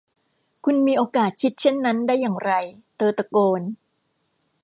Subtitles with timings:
[0.65, 2.51] คุณมีโอกาสคิดเช่นนั้นได้อย่างไร
[2.97, 3.61] เธอตะโกน